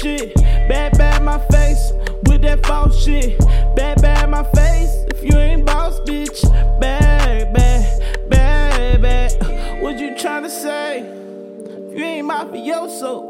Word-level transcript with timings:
shit. 0.00 0.34
Bad, 0.68 0.96
bad 0.96 1.22
my 1.22 1.38
face 1.50 1.92
with 2.26 2.42
that 2.42 2.64
false 2.66 3.04
shit. 3.04 3.38
Bad, 3.76 4.00
bad 4.00 4.30
my 4.30 4.42
face 4.54 4.90
if 5.08 5.22
you 5.22 5.38
ain't 5.38 5.66
boss, 5.66 6.00
bitch. 6.00 6.42
Bad, 6.80 7.52
bad, 7.52 8.30
bad, 8.30 9.02
bad. 9.02 9.82
What 9.82 9.98
you 9.98 10.16
trying 10.16 10.44
to 10.44 10.50
say? 10.50 11.00
You 11.00 12.04
ain't 12.04 12.30
mafioso. 12.30 13.24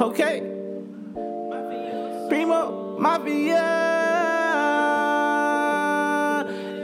Okay? 0.00 0.40
Primo, 2.28 2.98
mafia. 2.98 3.80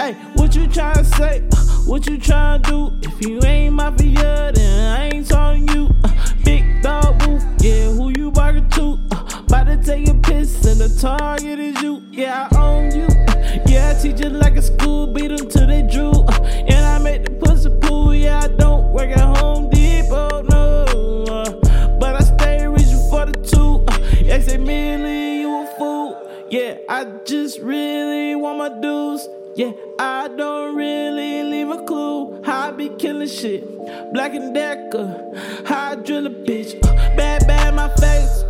Hey, 0.00 0.14
what 0.34 0.54
you 0.54 0.66
trying 0.66 0.96
to 0.96 1.04
say? 1.04 1.40
What 1.86 2.06
you 2.06 2.18
trying 2.18 2.62
to 2.62 2.70
do? 2.70 3.08
If 3.08 3.20
you 3.20 3.33
take 9.84 10.08
a 10.08 10.14
piss 10.14 10.64
and 10.64 10.80
the 10.80 10.88
target 10.98 11.58
is 11.58 11.80
you. 11.82 12.02
Yeah, 12.10 12.48
I 12.50 12.56
own 12.56 12.94
you. 12.94 13.06
Yeah, 13.66 13.94
I 13.94 14.02
teach 14.02 14.18
you 14.20 14.30
like 14.30 14.56
a 14.56 14.62
school, 14.62 15.12
beat 15.12 15.28
them 15.28 15.48
till 15.48 15.66
they 15.66 15.82
drool. 15.82 16.28
And 16.30 16.86
I 16.86 16.98
make 16.98 17.24
the 17.24 17.30
pussy 17.30 17.70
pool. 17.82 18.14
Yeah, 18.14 18.40
I 18.44 18.48
don't 18.48 18.92
work 18.92 19.10
at 19.10 19.38
Home 19.38 19.68
Depot, 19.68 20.42
no. 20.42 21.60
But 22.00 22.14
I 22.14 22.20
stay 22.20 22.66
reaching 22.66 23.04
for 23.10 23.26
the 23.26 23.32
two. 23.44 23.84
Yeah, 24.24 24.40
say 24.40 24.56
Millie, 24.56 25.40
you 25.40 25.52
a 25.52 25.66
fool. 25.78 26.46
Yeah, 26.50 26.78
I 26.88 27.04
just 27.26 27.60
really 27.60 28.34
want 28.36 28.58
my 28.58 28.80
dues. 28.80 29.28
Yeah, 29.54 29.72
I 29.98 30.28
don't 30.28 30.76
really 30.76 31.42
leave 31.42 31.68
a 31.68 31.84
clue. 31.84 32.42
How 32.42 32.68
I 32.68 32.70
be 32.70 32.88
killing 32.88 33.28
shit. 33.28 33.62
Black 34.14 34.34
and 34.34 34.54
Decker, 34.54 35.64
how 35.66 35.92
I 35.92 35.94
drill 35.96 36.26
a 36.26 36.30
bitch. 36.30 36.80
Bad, 37.16 37.46
bad 37.46 37.74
my 37.74 37.88
face 37.96 38.43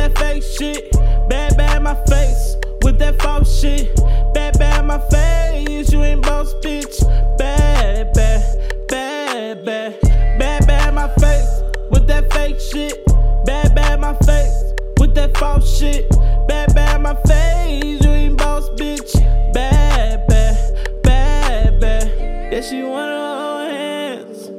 that 0.00 0.18
fake 0.18 0.42
shit. 0.42 0.92
Bad, 1.28 1.58
bad 1.58 1.82
my 1.82 1.94
face 2.06 2.56
with 2.82 2.98
that 3.00 3.20
false 3.20 3.60
shit. 3.60 3.94
Bad, 4.32 4.58
bad 4.58 4.86
my 4.86 4.98
face, 5.10 5.92
you 5.92 6.02
ain't 6.02 6.22
boss, 6.22 6.54
bitch. 6.54 7.00
Bad, 7.36 8.10
bad, 8.14 8.42
bad, 8.88 9.64
bad. 9.64 10.00
Bad, 10.38 10.66
bad 10.66 10.94
my 10.94 11.08
face 11.16 11.50
with 11.90 12.06
that 12.06 12.32
fake 12.32 12.58
shit. 12.58 13.04
Bad, 13.44 13.74
bad 13.74 14.00
my 14.00 14.14
face 14.24 14.72
with 14.98 15.14
that 15.16 15.36
false 15.36 15.78
shit. 15.78 16.08
Bad, 16.48 16.74
bad 16.74 17.02
my 17.02 17.14
face, 17.26 18.00
you 18.02 18.10
ain't 18.10 18.38
boss, 18.38 18.70
bitch. 18.70 19.12
Bad, 19.52 20.26
bad, 20.28 21.02
bad, 21.02 21.78
bad. 21.78 22.52
Yeah, 22.52 22.62
she 22.62 22.82
wanna 22.82 23.20
hold 23.42 23.70
hands. 23.70 24.50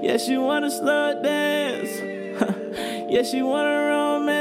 Yeah, 0.02 0.16
she 0.16 0.36
wanna 0.38 0.70
slow 0.70 1.22
dance. 1.22 2.10
Yeah, 3.10 3.24
she 3.24 3.42
wanna 3.42 3.88
romance. 3.88 4.39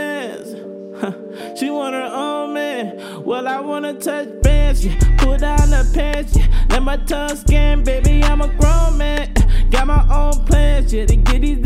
She 1.59 1.69
want 1.69 1.93
her 1.93 2.09
own 2.13 2.53
man. 2.53 3.25
Well, 3.25 3.45
I 3.45 3.59
wanna 3.59 3.93
touch 3.93 4.29
bands, 4.41 4.85
yeah. 4.85 4.97
Pull 5.17 5.39
down 5.39 5.69
the 5.69 5.91
pants, 5.93 6.37
yeah. 6.37 6.47
Let 6.69 6.83
my 6.83 6.95
tongue 6.95 7.35
scan, 7.35 7.83
baby. 7.83 8.23
I'm 8.23 8.39
a 8.39 8.47
grown 8.47 8.97
man. 8.97 9.33
Got 9.69 9.87
my 9.87 10.07
own 10.09 10.45
plans, 10.45 10.93
yeah. 10.93 11.05
To 11.05 11.17
get 11.17 11.41
these 11.41 11.58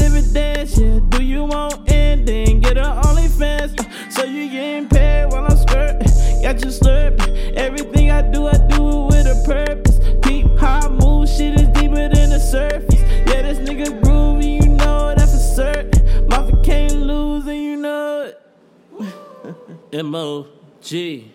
M 19.94 20.16
O 20.16 20.48
G. 20.82 21.32